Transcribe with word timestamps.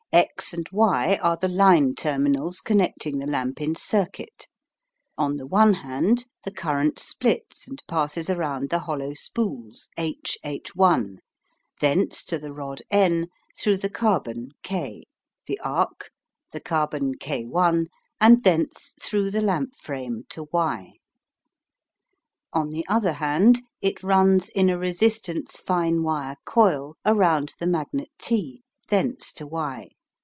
X 0.13 0.51
and 0.53 0.67
Y 0.73 1.15
are 1.21 1.37
the 1.37 1.47
line 1.47 1.95
terminals 1.95 2.59
connecting 2.59 3.19
the 3.19 3.25
lamp 3.25 3.61
in 3.61 3.75
circuit. 3.75 4.49
On 5.17 5.37
the 5.37 5.47
one 5.47 5.75
hand, 5.75 6.25
the 6.43 6.51
current 6.51 6.99
splits 6.99 7.65
and 7.65 7.81
passes 7.87 8.29
around 8.29 8.71
the 8.71 8.79
hollow 8.79 9.13
spools 9.13 9.87
H 9.97 10.37
H', 10.43 10.73
thence 11.79 12.25
to 12.25 12.37
the 12.37 12.51
rod 12.51 12.81
N 12.91 13.29
through 13.57 13.77
the 13.77 13.89
carbon 13.89 14.49
K, 14.63 15.05
the 15.47 15.57
arc, 15.61 16.09
the 16.51 16.59
carbon 16.59 17.13
K', 17.17 17.47
and 18.19 18.43
thence 18.43 18.93
through 19.01 19.31
the 19.31 19.41
lamp 19.41 19.75
frame 19.77 20.23
to 20.31 20.49
Y. 20.51 20.91
On 22.51 22.69
the 22.69 22.85
other 22.89 23.13
hand, 23.13 23.61
it 23.81 24.03
runs 24.03 24.49
in 24.49 24.69
a 24.69 24.77
resistance 24.77 25.61
fine 25.61 26.03
wire 26.03 26.35
coil 26.43 26.95
around 27.05 27.53
the 27.61 27.67
magnet 27.67 28.11
T, 28.19 28.61
thence 28.89 29.31
to 29.31 29.47
Y. 29.47 29.87